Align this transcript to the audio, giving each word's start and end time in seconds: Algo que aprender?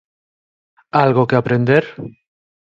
Algo 1.03 1.27
que 1.29 1.37
aprender? 1.41 1.83